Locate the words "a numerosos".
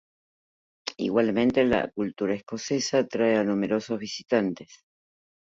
3.37-3.99